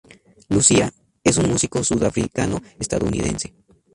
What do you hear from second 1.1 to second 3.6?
es un músico sudafricano-estadounidense.